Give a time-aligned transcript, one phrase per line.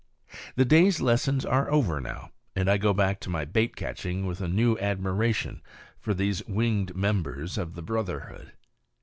[0.55, 4.41] The day's lessons are over now, and I go back to my bait catching with
[4.41, 5.61] a new admiration
[5.99, 8.53] for these winged members of the brotherhood.